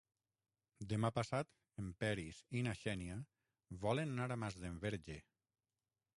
Demà 0.93 1.11
passat 1.17 1.51
en 1.83 1.91
Peris 2.05 2.39
i 2.61 2.65
na 2.69 2.73
Xènia 2.81 3.19
volen 3.85 4.17
anar 4.19 4.29
a 4.31 4.41
Masdenverge. 4.47 5.21